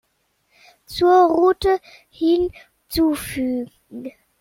[0.87, 3.69] Zur Route hinzufügen.